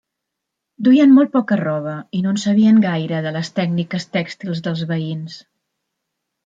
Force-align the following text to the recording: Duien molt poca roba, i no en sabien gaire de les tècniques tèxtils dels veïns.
Duien 0.87 1.13
molt 1.17 1.31
poca 1.35 1.57
roba, 1.61 1.93
i 2.19 2.23
no 2.25 2.33
en 2.37 2.41
sabien 2.45 2.81
gaire 2.87 3.23
de 3.27 3.37
les 3.39 3.55
tècniques 3.61 4.11
tèxtils 4.19 4.67
dels 4.69 4.87
veïns. 4.95 5.43